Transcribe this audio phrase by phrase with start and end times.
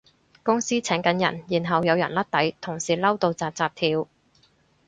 [0.41, 4.07] 公司請緊人然後有人甩底，同事嬲到紮紮跳